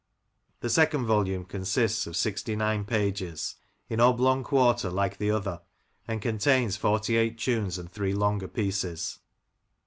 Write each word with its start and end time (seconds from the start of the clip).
The 0.61 0.69
second 0.71 1.05
volume 1.05 1.45
consists 1.45 2.07
of 2.07 2.15
sixty 2.17 2.55
nine 2.55 2.85
pages, 2.85 3.57
in 3.87 3.99
oblong 3.99 4.43
quarto 4.43 4.89
like 4.89 5.19
the 5.19 5.29
other, 5.29 5.61
and 6.07 6.23
contains 6.23 6.75
forty 6.75 7.17
eight 7.17 7.37
tunes 7.37 7.77
and 7.77 7.87
three 7.91 8.15
longer 8.15 8.47
pieces. 8.47 9.19